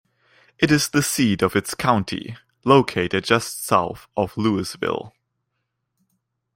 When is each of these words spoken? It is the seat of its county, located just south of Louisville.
It 0.57 0.71
is 0.71 0.89
the 0.89 1.03
seat 1.03 1.43
of 1.43 1.55
its 1.55 1.75
county, 1.75 2.35
located 2.65 3.23
just 3.23 3.63
south 3.63 4.07
of 4.17 4.35
Louisville. 4.35 5.13